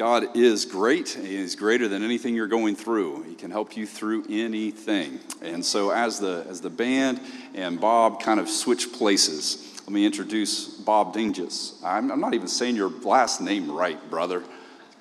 [0.00, 1.10] God is great.
[1.10, 3.24] He is greater than anything you're going through.
[3.24, 5.20] He can help you through anything.
[5.42, 7.20] And so, as the as the band
[7.54, 11.78] and Bob kind of switch places, let me introduce Bob Dinges.
[11.84, 14.42] I'm, I'm not even saying your last name right, brother.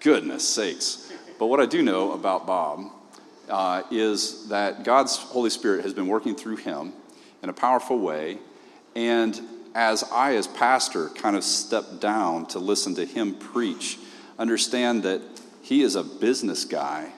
[0.02, 1.10] Goodness sakes!
[1.40, 2.92] But what I do know about Bob
[3.48, 6.92] uh, is that God's Holy Spirit has been working through him
[7.42, 8.38] in a powerful way,
[8.98, 9.40] and
[9.74, 13.98] as I, as pastor, kind of stepped down to listen to him preach
[14.40, 15.22] understand that
[15.62, 17.12] he is a business guy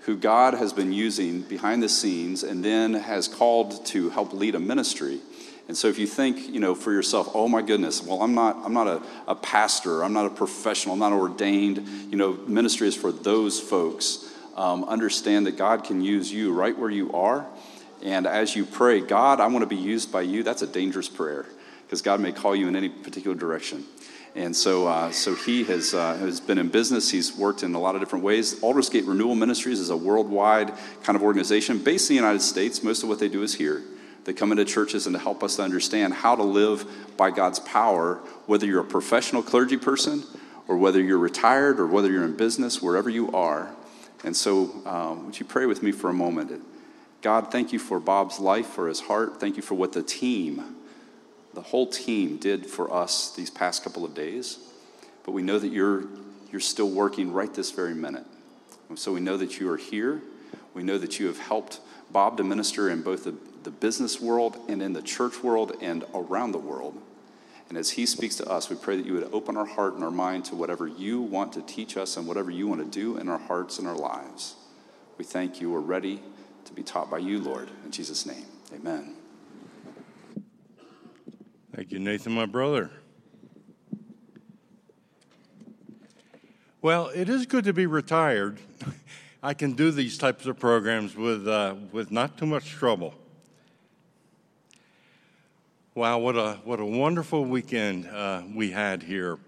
[0.00, 4.54] who God has been using behind the scenes and then has called to help lead
[4.54, 5.18] a ministry.
[5.66, 8.60] And so if you think, you know, for yourself, oh my goodness, well, I'm not,
[8.64, 11.78] I'm not a, a pastor, I'm not a professional, I'm not ordained,
[12.10, 14.32] you know, ministry is for those folks.
[14.54, 17.46] Um, understand that God can use you right where you are.
[18.02, 21.08] And as you pray, God, I want to be used by you, that's a dangerous
[21.08, 21.46] prayer
[21.84, 23.84] because God may call you in any particular direction.
[24.36, 27.10] And so, uh, so he has, uh, has been in business.
[27.10, 28.62] He's worked in a lot of different ways.
[28.62, 32.82] Aldersgate Renewal Ministries is a worldwide kind of organization based in the United States.
[32.82, 33.82] Most of what they do is here.
[34.24, 36.84] They come into churches and to help us to understand how to live
[37.16, 40.22] by God's power, whether you're a professional clergy person
[40.68, 43.74] or whether you're retired or whether you're in business, wherever you are.
[44.22, 46.62] And so, um, would you pray with me for a moment?
[47.22, 49.40] God, thank you for Bob's life, for his heart.
[49.40, 50.76] Thank you for what the team
[51.56, 54.58] the whole team did for us these past couple of days.
[55.24, 56.04] But we know that you're,
[56.52, 58.26] you're still working right this very minute.
[58.94, 60.20] So we know that you are here.
[60.74, 61.80] We know that you have helped
[62.12, 66.04] Bob to minister in both the, the business world and in the church world and
[66.14, 67.00] around the world.
[67.70, 70.04] And as he speaks to us, we pray that you would open our heart and
[70.04, 73.16] our mind to whatever you want to teach us and whatever you want to do
[73.16, 74.56] in our hearts and our lives.
[75.16, 75.70] We thank you.
[75.70, 76.20] We're ready
[76.66, 77.70] to be taught by you, Lord.
[77.82, 78.44] In Jesus' name,
[78.74, 79.16] amen.
[81.76, 82.90] Thank you, Nathan, my brother.
[86.80, 88.58] Well, it is good to be retired.
[89.42, 93.12] I can do these types of programs with, uh, with not too much trouble.
[95.94, 99.38] Wow, what a, what a wonderful weekend uh, we had here.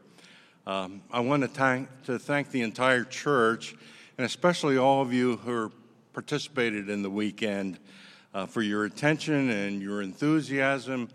[0.66, 3.74] Um, I want to thank, to thank the entire church,
[4.18, 5.72] and especially all of you who
[6.12, 7.78] participated in the weekend,
[8.34, 11.08] uh, for your attention and your enthusiasm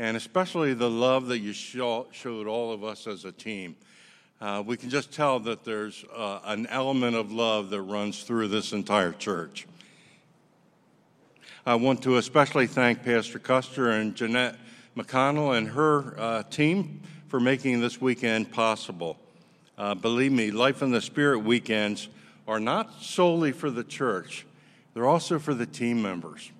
[0.00, 3.76] and especially the love that you showed all of us as a team.
[4.40, 8.48] Uh, we can just tell that there's uh, an element of love that runs through
[8.48, 9.66] this entire church.
[11.66, 14.56] I want to especially thank Pastor Custer and Jeanette
[14.96, 19.18] McConnell and her uh, team for making this weekend possible.
[19.76, 22.08] Uh, believe me, Life in the Spirit weekends
[22.48, 24.46] are not solely for the church,
[24.94, 26.52] they're also for the team members.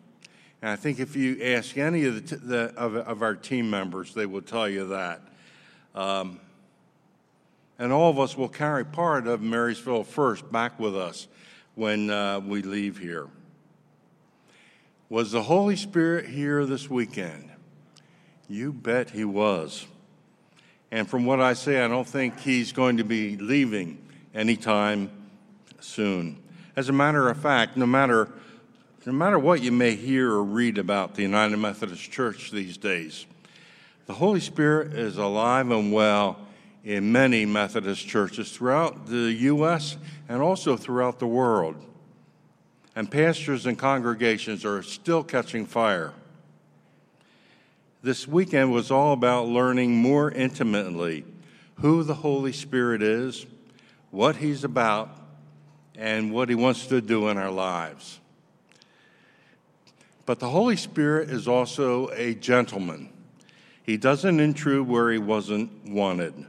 [0.62, 4.12] And I think if you ask any of, the, the of, of, our team members,
[4.12, 5.22] they will tell you that.
[5.94, 6.38] Um,
[7.78, 11.28] and all of us will carry part of Marysville First back with us
[11.76, 13.28] when uh, we leave here.
[15.08, 17.50] Was the Holy Spirit here this weekend?
[18.48, 19.86] You bet he was.
[20.90, 25.10] And from what I say, I don't think he's going to be leaving anytime
[25.80, 26.42] soon.
[26.76, 28.28] As a matter of fact, no matter
[29.06, 33.24] no matter what you may hear or read about the United Methodist Church these days,
[34.06, 36.38] the Holy Spirit is alive and well
[36.84, 39.96] in many Methodist churches throughout the U.S.
[40.28, 41.76] and also throughout the world.
[42.94, 46.12] And pastors and congregations are still catching fire.
[48.02, 51.24] This weekend was all about learning more intimately
[51.76, 53.46] who the Holy Spirit is,
[54.10, 55.16] what He's about,
[55.94, 58.19] and what He wants to do in our lives.
[60.30, 63.12] But the Holy Spirit is also a gentleman.
[63.82, 66.46] He doesn't intrude where he wasn't wanted.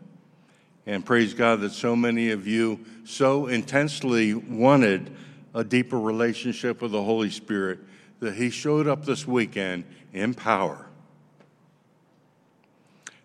[0.85, 5.09] And praise God that so many of you so intensely wanted
[5.55, 7.79] a deeper relationship with the Holy Spirit
[8.19, 10.85] that he showed up this weekend in power.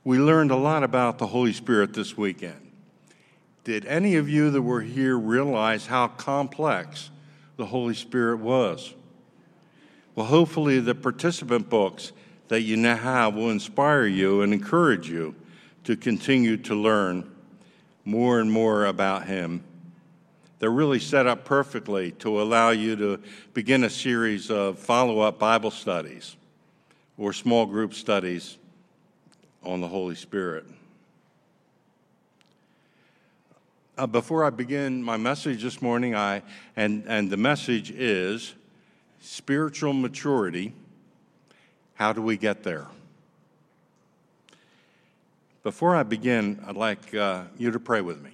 [0.04, 2.72] We learned a lot about the Holy Spirit this weekend.
[3.64, 7.10] Did any of you that were here realize how complex
[7.58, 8.94] the Holy Spirit was?
[10.16, 12.12] Well, hopefully, the participant books
[12.48, 15.34] that you now have will inspire you and encourage you
[15.84, 17.30] to continue to learn
[18.06, 19.62] more and more about Him.
[20.58, 23.20] They're really set up perfectly to allow you to
[23.52, 26.36] begin a series of follow up Bible studies
[27.18, 28.56] or small group studies
[29.62, 30.64] on the Holy Spirit.
[33.98, 36.42] Uh, before I begin my message this morning, I
[36.74, 38.54] and, and the message is
[39.20, 40.72] spiritual maturity.
[41.94, 42.86] How do we get there?
[45.62, 48.30] Before I begin, I'd like uh, you to pray with me.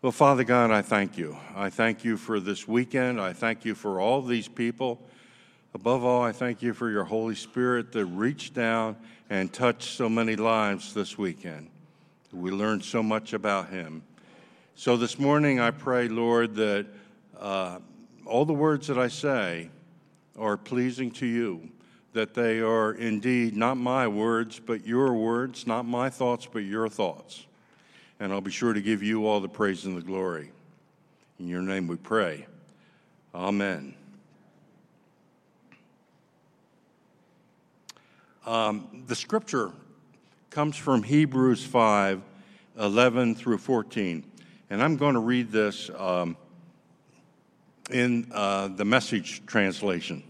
[0.00, 1.36] Well, Father God, I thank you.
[1.54, 3.20] I thank you for this weekend.
[3.20, 5.00] I thank you for all these people.
[5.74, 8.96] Above all, I thank you for your Holy Spirit that reached down
[9.30, 11.70] and touched so many lives this weekend.
[12.32, 14.02] We learned so much about him.
[14.74, 16.86] So this morning, I pray, Lord, that
[17.38, 17.78] uh,
[18.26, 19.70] all the words that I say
[20.38, 21.70] are pleasing to you,
[22.12, 26.88] that they are indeed not my words, but your words, not my thoughts, but your
[26.88, 27.46] thoughts
[28.22, 30.52] and I'll be sure to give you all the praise and the glory.
[31.40, 32.46] In your name we pray.
[33.34, 33.96] Amen.
[38.46, 39.72] Um, the scripture
[40.50, 42.22] comes from Hebrews 5
[42.78, 44.22] 11 through 14.
[44.70, 46.36] And I'm going to read this um,
[47.90, 50.22] in uh, the message translation.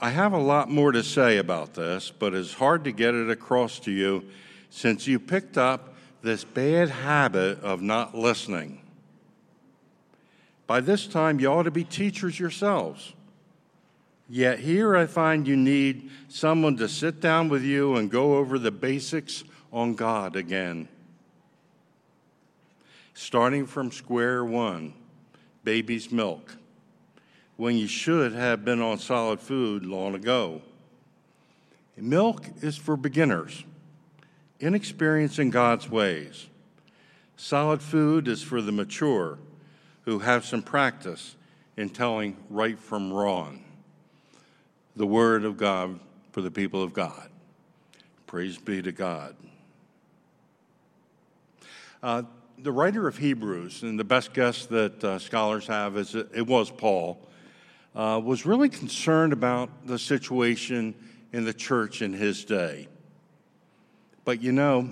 [0.00, 3.30] I have a lot more to say about this, but it's hard to get it
[3.30, 4.24] across to you
[4.70, 8.80] since you picked up this bad habit of not listening.
[10.66, 13.14] By this time, you ought to be teachers yourselves.
[14.28, 18.58] Yet here I find you need someone to sit down with you and go over
[18.58, 20.88] the basics on God again.
[23.20, 24.94] Starting from square one,
[25.64, 26.54] baby's milk,
[27.56, 30.62] when you should have been on solid food long ago.
[31.96, 33.64] Milk is for beginners
[34.60, 36.46] inexperienced in God's ways.
[37.36, 39.38] Solid food is for the mature
[40.04, 41.34] who have some practice
[41.76, 43.64] in telling right from wrong.
[44.94, 45.98] The Word of God
[46.30, 47.30] for the people of God.
[48.28, 49.34] Praise be to God.
[52.00, 52.22] Uh,
[52.62, 56.70] the writer of Hebrews, and the best guess that uh, scholars have is it, was
[56.70, 57.20] Paul,
[57.94, 60.94] uh, was really concerned about the situation
[61.32, 62.88] in the church in his day.
[64.24, 64.90] But you know,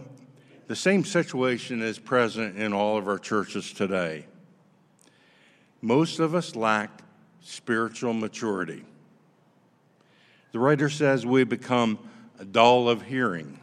[0.68, 4.26] the same situation is present in all of our churches today.
[5.82, 7.02] Most of us lack
[7.40, 8.84] spiritual maturity.
[10.52, 11.98] The writer says we become
[12.50, 13.60] dull of hearing.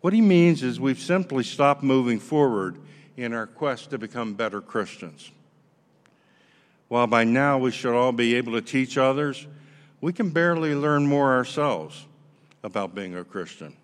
[0.00, 2.78] What he means is we've simply stopped moving forward
[3.16, 5.30] in our quest to become better Christians.
[6.88, 9.46] While by now we should all be able to teach others,
[10.00, 12.06] we can barely learn more ourselves
[12.62, 13.76] about being a Christian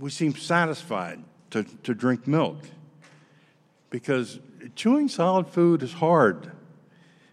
[0.00, 2.58] we seem satisfied to, to drink milk
[3.90, 4.40] because
[4.74, 6.50] chewing solid food is hard.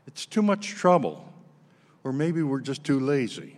[0.06, 1.28] It's too much trouble,
[2.04, 3.58] or maybe we're just too lazy.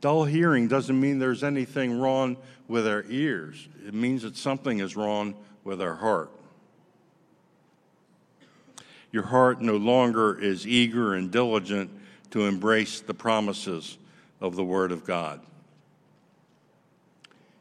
[0.00, 2.36] Dull hearing doesn't mean there's anything wrong
[2.68, 5.34] with our ears, it means that something is wrong
[5.64, 6.30] with our heart.
[9.10, 11.90] Your heart no longer is eager and diligent
[12.30, 13.96] to embrace the promises
[14.40, 15.40] of the Word of God.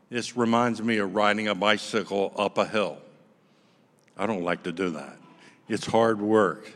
[0.09, 2.97] This reminds me of riding a bicycle up a hill.
[4.17, 5.17] I don't like to do that.
[5.69, 6.71] It's hard work,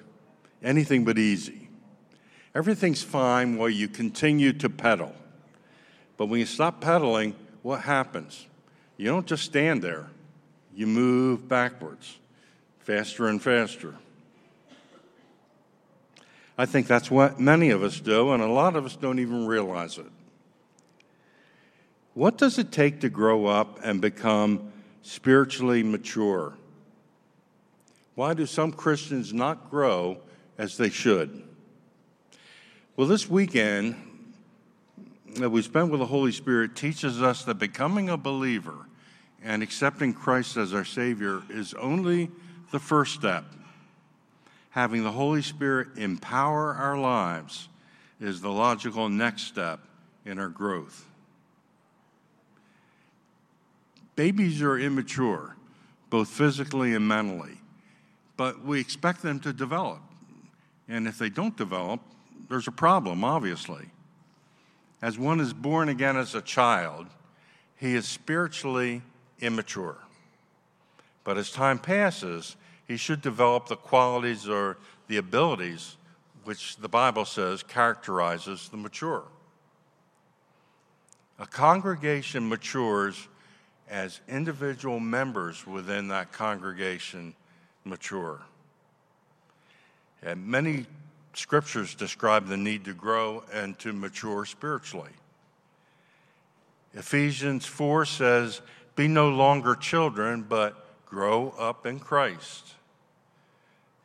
[0.64, 1.70] anything but easy.
[2.54, 5.14] Everything's fine while you continue to pedal.
[6.22, 7.34] But when you stop pedaling,
[7.64, 8.46] what happens?
[8.96, 10.06] You don't just stand there,
[10.72, 12.20] you move backwards,
[12.78, 13.96] faster and faster.
[16.60, 19.48] I think that's what many of us do, and a lot of us don't even
[19.48, 20.06] realize it.
[22.14, 24.72] What does it take to grow up and become
[25.02, 26.54] spiritually mature?
[28.14, 30.20] Why do some Christians not grow
[30.60, 31.42] as they should?
[32.96, 33.96] Well, this weekend
[35.36, 38.88] that we spent with the Holy Spirit teaches us that becoming a believer
[39.44, 42.30] and accepting Christ as our Savior is only
[42.72, 43.46] the first step.
[44.72, 47.68] Having the Holy Spirit empower our lives
[48.20, 49.80] is the logical next step
[50.26, 51.06] in our growth.
[54.16, 55.56] Babies are immature,
[56.10, 57.58] both physically and mentally,
[58.38, 60.02] but we expect them to develop.
[60.88, 62.02] And if they don't develop,
[62.50, 63.88] there's a problem, obviously.
[65.02, 67.08] As one is born again as a child,
[67.76, 69.02] he is spiritually
[69.40, 69.98] immature.
[71.24, 72.56] But as time passes,
[72.88, 74.78] he should develop the qualities or
[75.08, 75.98] the abilities
[76.44, 79.24] which the Bible says characterizes the mature.
[81.40, 83.28] A congregation matures
[83.90, 87.36] as individual members within that congregation
[87.84, 88.42] mature.
[90.22, 90.86] And many
[91.34, 95.12] scriptures describe the need to grow and to mature spiritually.
[96.94, 98.62] Ephesians 4 says,
[98.96, 102.74] Be no longer children, but grow up in Christ.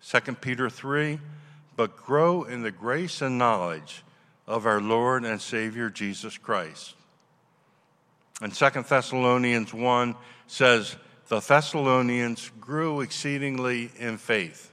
[0.08, 1.18] 2 Peter 3,
[1.76, 4.04] but grow in the grace and knowledge
[4.46, 6.94] of our Lord and Savior Jesus Christ.
[8.40, 10.14] And Second Thessalonians 1
[10.46, 10.96] says,
[11.28, 14.70] The Thessalonians grew exceedingly in faith.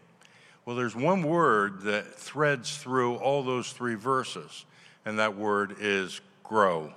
[0.66, 4.66] Well, there's one word that threads through all those three verses,
[5.06, 6.94] and that word is grow.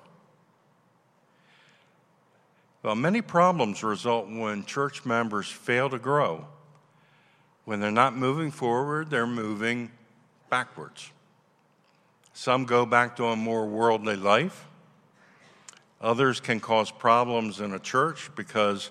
[2.83, 6.47] Well, many problems result when church members fail to grow.
[7.65, 9.91] When they're not moving forward, they're moving
[10.49, 11.11] backwards.
[12.33, 14.67] Some go back to a more worldly life.
[16.01, 18.91] Others can cause problems in a church because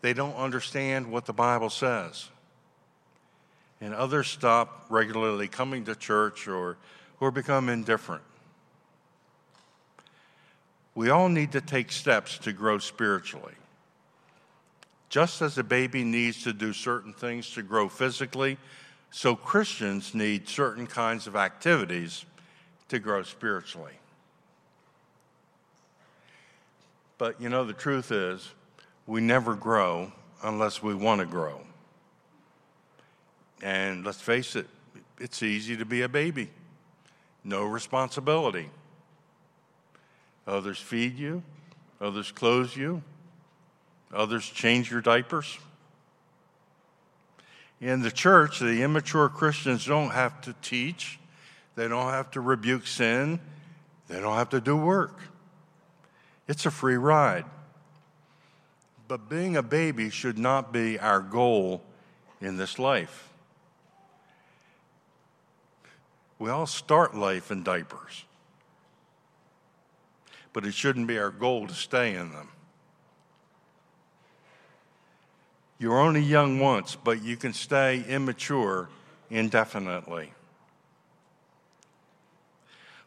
[0.00, 2.30] they don't understand what the Bible says.
[3.80, 6.76] And others stop regularly coming to church or,
[7.20, 8.22] or become indifferent.
[10.94, 13.52] We all need to take steps to grow spiritually.
[15.10, 18.56] Just as a baby needs to do certain things to grow physically,
[19.10, 22.24] so Christians need certain kinds of activities
[22.88, 23.92] to grow spiritually.
[27.18, 28.50] But you know, the truth is,
[29.06, 31.65] we never grow unless we want to grow.
[33.62, 34.66] And let's face it,
[35.18, 36.50] it's easy to be a baby,
[37.42, 38.68] no responsibility.
[40.46, 41.42] Others feed you,
[42.00, 43.02] others clothe you,
[44.12, 45.58] others change your diapers.
[47.80, 51.18] In the church, the immature Christians don't have to teach,
[51.74, 53.40] they don't have to rebuke sin,
[54.08, 55.18] they don't have to do work.
[56.48, 57.44] It's a free ride.
[59.08, 61.82] But being a baby should not be our goal
[62.40, 63.30] in this life.
[66.38, 68.24] We all start life in diapers
[70.56, 72.48] but it shouldn't be our goal to stay in them.
[75.78, 78.88] You're only young once, but you can stay immature
[79.28, 80.32] indefinitely.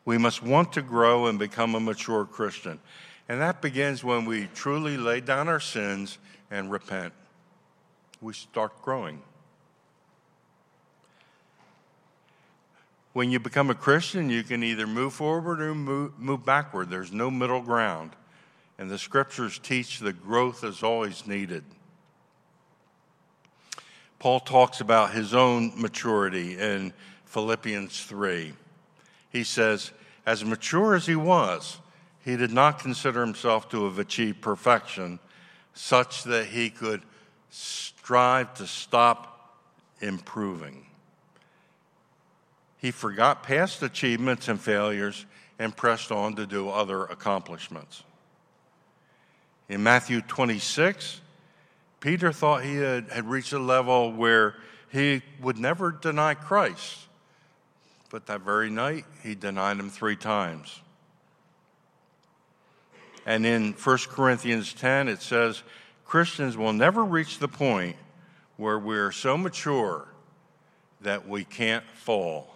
[0.06, 2.80] We must want to grow and become a mature Christian.
[3.28, 6.20] And that begins when we truly lay down our sins
[6.52, 7.14] and repent.
[8.22, 9.24] We start growing.
[13.20, 16.90] When you become a Christian, you can either move forward or move, move backward.
[16.90, 18.12] There's no middle ground.
[18.78, 21.66] And the scriptures teach that growth is always needed.
[24.20, 26.94] Paul talks about his own maturity in
[27.26, 28.54] Philippians 3.
[29.32, 29.92] He says,
[30.26, 31.80] As mature as he was,
[32.24, 35.20] he did not consider himself to have achieved perfection
[35.74, 37.02] such that he could
[37.50, 39.60] strive to stop
[40.00, 40.86] improving.
[42.80, 45.26] He forgot past achievements and failures
[45.60, 48.04] and pressed on to do other accomplishments.
[49.68, 51.20] In Matthew 26,
[52.00, 54.56] Peter thought he had, had reached a level where
[54.90, 57.08] he would never deny Christ.
[58.10, 60.82] But that very night, he denied him three times.
[63.26, 65.62] And in 1 Corinthians 10, it says,
[66.06, 67.98] Christians will never reach the point
[68.58, 70.08] where we're so mature
[71.02, 72.56] that we can't fall.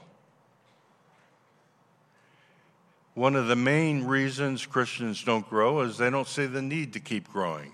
[3.15, 6.99] One of the main reasons Christians don't grow is they don't see the need to
[6.99, 7.73] keep growing.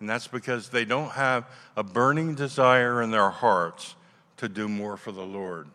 [0.00, 1.44] And that's because they don't have
[1.76, 3.94] a burning desire in their hearts
[4.38, 5.68] to do more for the Lord.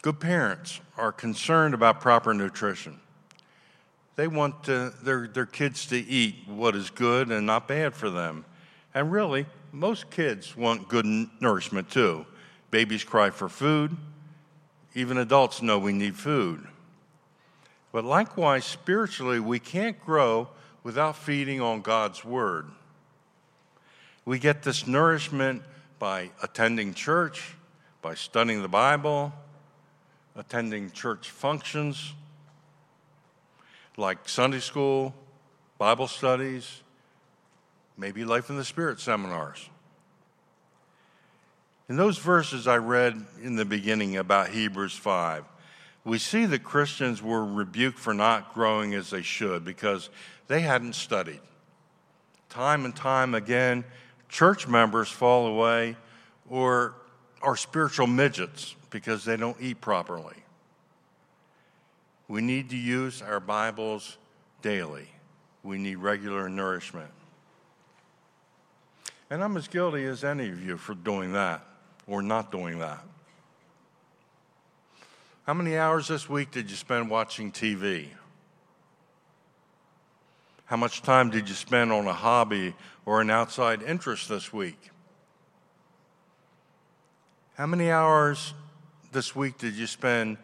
[0.00, 3.00] Good parents are concerned about proper nutrition.
[4.16, 8.10] They want to, their, their kids to eat what is good and not bad for
[8.10, 8.44] them.
[8.94, 11.06] And really, most kids want good
[11.40, 12.26] nourishment too.
[12.70, 13.96] Babies cry for food,
[14.94, 16.66] even adults know we need food.
[17.92, 20.48] But likewise, spiritually, we can't grow
[20.82, 22.66] without feeding on God's Word.
[24.24, 25.62] We get this nourishment
[25.98, 27.54] by attending church,
[28.02, 29.32] by studying the Bible,
[30.36, 32.12] attending church functions
[33.96, 35.14] like Sunday school,
[35.78, 36.82] Bible studies,
[37.96, 39.68] maybe Life in the Spirit seminars.
[41.88, 45.44] In those verses I read in the beginning about Hebrews 5,
[46.04, 50.08] we see that Christians were rebuked for not growing as they should because
[50.48, 51.40] they hadn't studied.
[52.48, 53.84] Time and time again,
[54.30, 55.96] church members fall away
[56.48, 56.94] or
[57.42, 60.36] are spiritual midgets because they don't eat properly.
[62.28, 64.16] We need to use our Bibles
[64.62, 65.08] daily.
[65.62, 67.10] We need regular nourishment.
[69.28, 71.62] And I'm as guilty as any of you for doing that
[72.06, 73.02] or not doing that?
[75.46, 78.08] How many hours this week did you spend watching TV?
[80.66, 84.90] How much time did you spend on a hobby or an outside interest this week?
[87.56, 88.54] How many hours
[89.12, 90.38] this week did you spend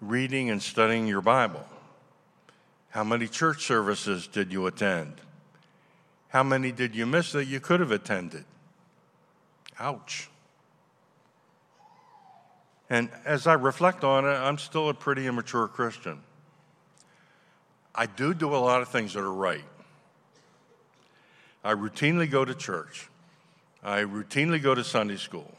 [0.00, 1.64] reading and studying your Bible?
[2.88, 5.20] How many church services did you attend?
[6.28, 8.44] How many did you miss that you could have attended?
[9.78, 10.30] Ouch.
[12.88, 16.20] And as I reflect on it, I'm still a pretty immature Christian.
[17.94, 19.64] I do do a lot of things that are right.
[21.64, 23.08] I routinely go to church.
[23.82, 25.52] I routinely go to Sunday school.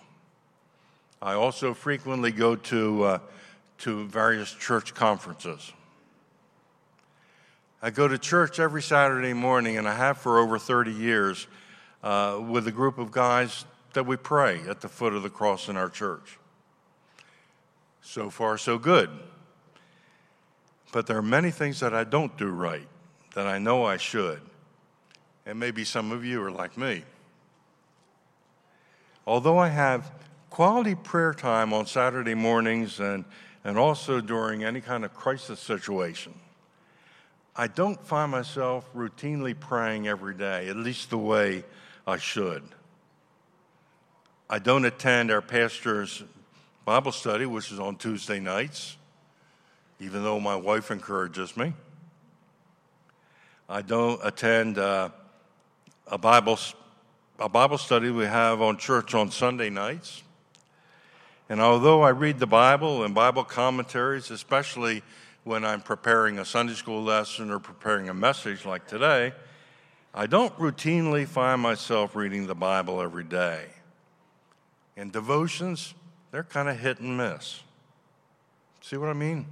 [1.22, 3.20] I also frequently go to, uh,
[3.80, 5.74] to various church conferences.
[7.82, 11.48] I go to church every Saturday morning, and I have for over 30 years
[12.04, 15.70] uh, with a group of guys that we pray at the foot of the cross
[15.70, 16.37] in our church.
[18.10, 19.10] So far, so good.
[20.94, 22.88] But there are many things that I don't do right
[23.36, 24.40] that I know I should.
[25.46, 27.04] And maybe some of you are like me.
[29.28, 30.10] Although I have
[30.50, 33.26] quality prayer time on Saturday mornings and,
[33.66, 36.34] and also during any kind of crisis situation,
[37.58, 41.66] I don't find myself routinely praying every day, at least the way
[42.08, 42.64] I should.
[44.50, 46.24] I don't attend our pastor's
[46.88, 48.96] Bible study, which is on Tuesday nights,
[50.00, 51.74] even though my wife encourages me.
[53.68, 55.10] I don't attend uh,
[56.10, 56.58] a Bible
[57.40, 60.24] a Bible study we have on church on Sunday nights.
[61.50, 65.04] And although I read the Bible and Bible commentaries, especially
[65.44, 69.34] when I'm preparing a Sunday school lesson or preparing a message like today,
[70.14, 73.66] I don't routinely find myself reading the Bible every day.
[74.96, 75.94] And devotions,
[76.38, 77.64] they're kind of hit and miss.
[78.82, 79.48] See what I mean?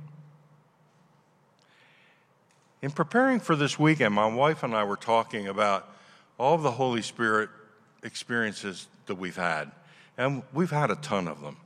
[2.83, 5.91] In preparing for this weekend, my wife and I were talking about
[6.37, 7.49] all of the Holy Spirit
[8.03, 9.71] experiences that we've had,
[10.15, 11.57] and we've had a ton of them.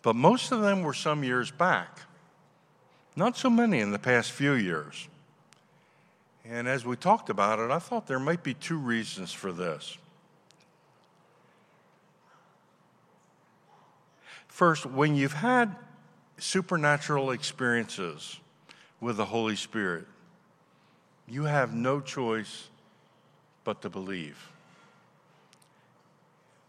[0.00, 1.98] But most of them were some years back,
[3.16, 5.08] not so many in the past few years.
[6.46, 9.98] And as we talked about it, I thought there might be two reasons for this.
[14.60, 15.74] First, when you've had
[16.36, 18.38] supernatural experiences
[19.00, 20.04] with the Holy Spirit,
[21.26, 22.68] you have no choice
[23.64, 24.36] but to believe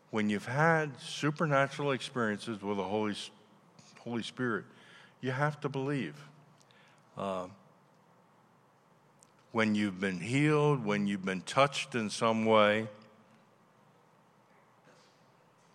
[0.10, 3.13] when you've had supernatural experiences with the Holy,
[3.99, 4.63] Holy Spirit,
[5.19, 6.15] you have to believe.
[7.17, 7.47] Uh,
[9.51, 12.88] when you've been healed, when you've been touched in some way,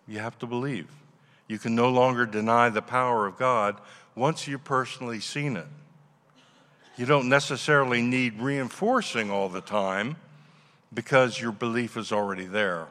[0.07, 0.87] you have to believe.
[1.47, 3.79] You can no longer deny the power of God
[4.15, 5.67] once you've personally seen it.
[6.97, 10.17] You don't necessarily need reinforcing all the time
[10.93, 12.87] because your belief is already there.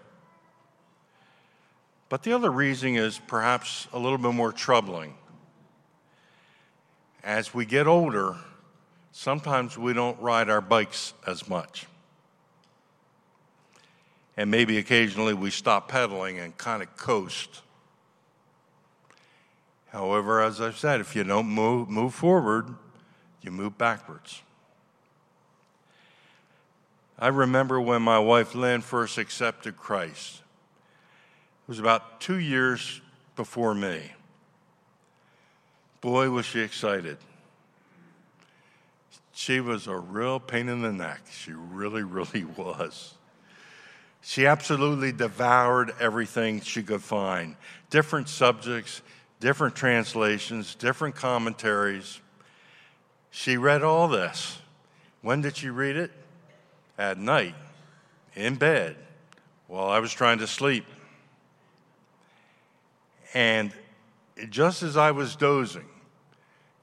[2.09, 5.15] But the other reason is perhaps a little bit more troubling.
[7.25, 8.37] As we get older,
[9.11, 11.87] sometimes we don't ride our bikes as much.
[14.37, 17.63] And maybe occasionally we stop pedaling and kind of coast.
[19.97, 22.69] However, as I've said, if you don't move, move forward,
[23.41, 24.43] you move backwards.
[27.19, 30.43] I remember when my wife Lynn first accepted Christ
[31.63, 33.01] It was about two years
[33.37, 34.13] before me.
[36.03, 37.17] Boy, was she excited.
[39.33, 41.23] She was a real pain in the neck.
[41.31, 43.15] She really, really was.
[44.21, 47.57] She absolutely devoured everything she could find
[47.89, 49.01] different subjects,
[49.41, 52.21] different translations, different commentaries.
[53.31, 54.59] She read all this.
[55.23, 56.11] When did she read it?
[56.99, 57.55] At night,
[58.35, 58.97] in bed,
[59.67, 60.87] while I was trying to sleep.
[63.35, 63.71] And
[64.49, 65.89] just as I was dozing,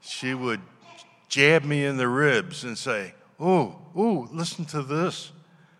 [0.01, 0.61] she would
[1.29, 5.31] jab me in the ribs and say, Oh, oh, listen to this.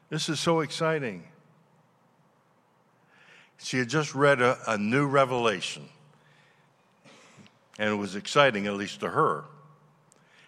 [0.09, 1.23] This is so exciting.
[3.57, 5.88] She had just read a, a new revelation,
[7.79, 9.45] and it was exciting, at least to her.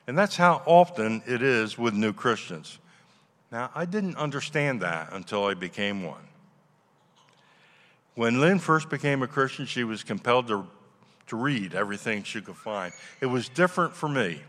[0.07, 2.77] And that's how often it is with new Christians.
[3.51, 6.27] Now, I didn't understand that until I became one.
[8.15, 10.67] When Lynn first became a Christian, she was compelled to,
[11.27, 12.93] to read everything she could find.
[13.19, 14.41] It was different for me.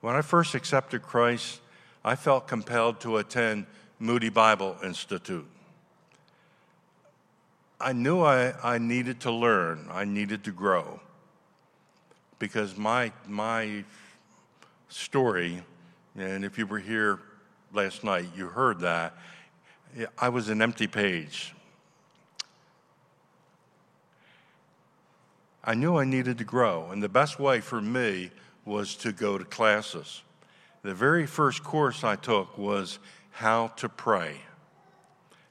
[0.00, 1.60] When I first accepted Christ,
[2.04, 3.66] I felt compelled to attend
[3.98, 5.46] Moody Bible Institute.
[7.80, 11.00] I knew I, I needed to learn, I needed to grow,
[12.40, 13.84] because my, my
[14.88, 15.62] story,
[16.16, 17.20] and if you were here
[17.72, 19.14] last night, you heard that,
[20.18, 21.54] I was an empty page.
[25.62, 28.30] I knew I needed to grow, and the best way for me
[28.64, 30.22] was to go to classes.
[30.82, 32.98] the very first course I took was
[33.32, 34.40] how to pray.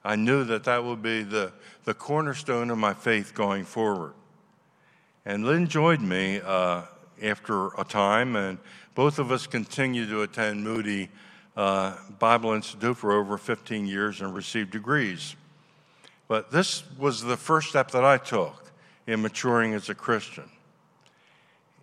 [0.02, 1.52] I knew that that would be the,
[1.84, 4.14] the cornerstone of my faith going forward.
[5.24, 6.82] And Lynn joined me uh,
[7.22, 8.58] after a time, and
[8.94, 11.10] both of us continued to attend Moody
[11.56, 15.36] uh, Bible Institute for over 15 years and received degrees.
[16.26, 18.72] But this was the first step that I took
[19.06, 20.48] in maturing as a Christian.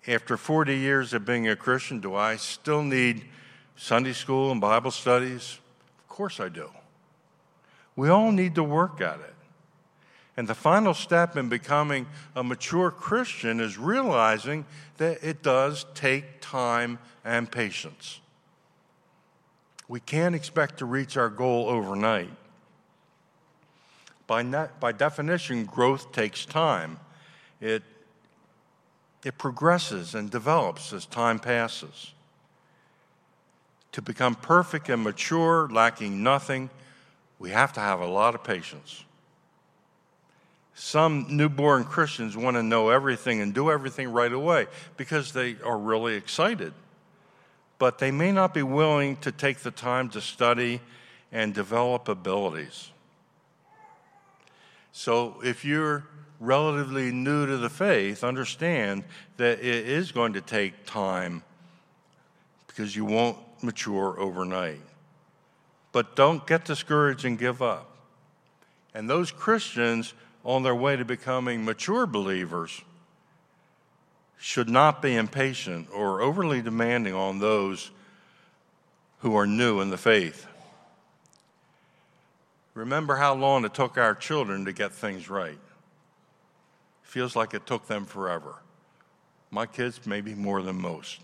[0.08, 3.26] After 40 years of being a Christian, do I still need
[3.76, 5.60] Sunday school and Bible studies?
[6.00, 6.71] Of course I do.
[7.95, 9.34] We all need to work at it.
[10.38, 14.65] And the final step in becoming a mature Christian is realizing
[14.97, 18.19] that it does take time and patience.
[19.88, 22.30] We can't expect to reach our goal overnight.
[24.28, 24.43] By,
[24.80, 27.00] by definition, growth takes time.
[27.60, 27.82] It,
[29.23, 32.13] it progresses and develops as time passes.
[33.93, 36.69] To become perfect and mature, lacking nothing,
[37.39, 39.04] we have to have a lot of patience.
[40.80, 45.76] Some newborn Christians want to know everything and do everything right away because they are
[45.76, 46.72] really excited.
[47.80, 50.82] But they may not be willing to take the time to study
[51.32, 52.92] and develop abilities.
[54.92, 56.06] So if you're
[56.40, 59.04] relatively new to the faith, understand
[59.38, 61.42] that it is going to take time
[62.68, 64.82] because you won't mature overnight.
[65.92, 67.98] But don't get discouraged and give up.
[68.94, 72.82] And those Christians on their way to becoming mature believers
[74.38, 77.91] should not be impatient or overly demanding on those
[79.19, 80.45] who are new in the faith.
[82.73, 85.58] Remember how long it took our children to get things right.
[87.02, 88.56] Feels like it took them forever.
[89.50, 91.19] My kids, maybe more than most.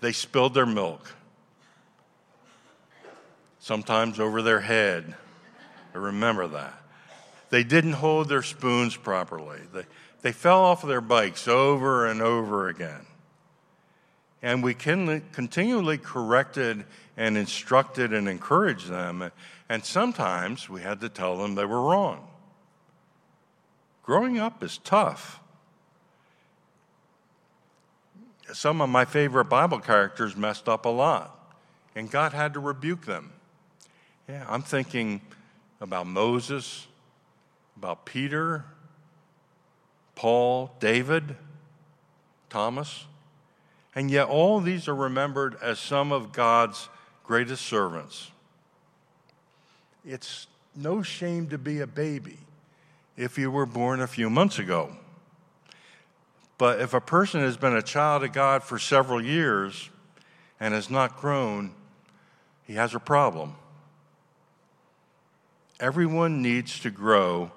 [0.00, 1.14] They spilled their milk,
[3.60, 5.14] sometimes over their head.
[5.94, 6.74] I remember that.
[7.50, 9.60] They didn't hold their spoons properly.
[9.72, 9.84] They,
[10.22, 13.06] they fell off of their bikes over and over again.
[14.42, 16.84] And we continually corrected
[17.16, 19.30] and instructed and encouraged them.
[19.68, 22.28] And sometimes we had to tell them they were wrong.
[24.02, 25.40] Growing up is tough.
[28.52, 31.56] Some of my favorite Bible characters messed up a lot,
[31.96, 33.32] and God had to rebuke them.
[34.28, 35.20] Yeah, I'm thinking
[35.80, 36.86] about Moses,
[37.76, 38.64] about Peter,
[40.14, 41.36] Paul, David,
[42.48, 43.04] Thomas.
[43.94, 46.88] And yet, all these are remembered as some of God's
[47.24, 48.30] greatest servants.
[50.04, 52.38] It's no shame to be a baby
[53.16, 54.92] if you were born a few months ago.
[56.58, 59.90] But if a person has been a child of God for several years
[60.60, 61.72] and has not grown,
[62.66, 63.56] he has a problem.
[65.78, 67.50] Everyone needs to grow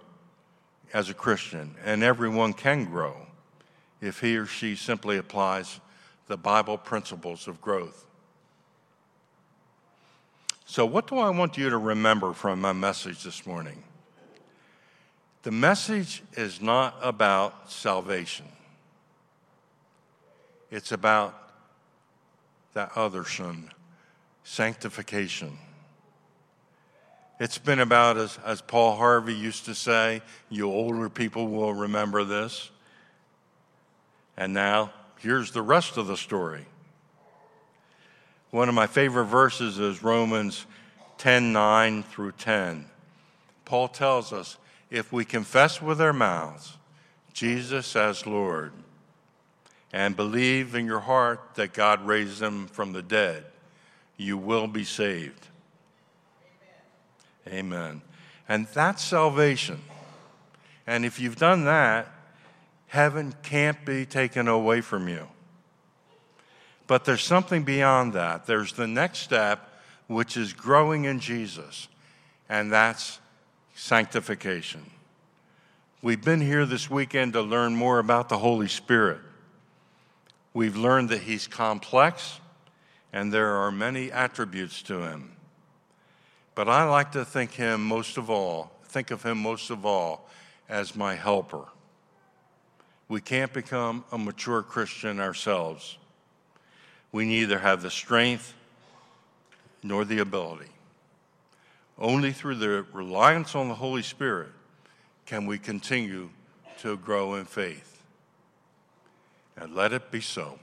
[0.93, 3.15] as a Christian, and everyone can grow
[4.01, 5.79] if he or she simply applies
[6.27, 8.05] the Bible principles of growth.
[10.65, 13.83] So, what do I want you to remember from my message this morning?
[15.41, 18.45] The message is not about salvation,
[20.69, 21.35] it's about
[22.73, 23.71] that other son,
[24.43, 25.57] sanctification.
[27.39, 32.25] It's been about, as, as Paul Harvey used to say, you older people will remember
[32.25, 32.69] this.
[34.35, 36.65] And now, here's the rest of the story.
[38.51, 40.65] One of my favorite verses is Romans
[41.17, 42.85] 10 9 through 10.
[43.63, 44.57] Paul tells us
[44.89, 46.77] if we confess with our mouths
[47.31, 48.73] Jesus as Lord
[49.93, 53.45] and believe in your heart that God raised him from the dead,
[54.17, 55.48] you will be saved.
[57.47, 58.01] Amen.
[58.47, 59.81] And that's salvation.
[60.87, 62.07] And if you've done that,
[62.87, 65.27] heaven can't be taken away from you.
[66.87, 68.47] But there's something beyond that.
[68.47, 69.69] There's the next step,
[70.07, 71.87] which is growing in Jesus,
[72.49, 73.19] and that's
[73.75, 74.89] sanctification.
[76.01, 79.19] We've been here this weekend to learn more about the Holy Spirit.
[80.53, 82.39] We've learned that He's complex
[83.11, 85.31] and there are many attributes to Him.
[86.59, 90.27] But I like to think him most of all, think of him most of all
[90.67, 91.63] as my helper.
[93.07, 95.97] We can't become a mature Christian ourselves.
[97.13, 98.53] We neither have the strength
[99.83, 100.71] nor the ability.
[101.97, 104.51] Only through the reliance on the Holy Spirit
[105.25, 106.29] can we continue
[106.79, 108.03] to grow in faith.
[109.55, 110.59] And let it be so.